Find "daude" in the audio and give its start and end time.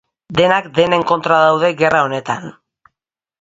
1.43-1.69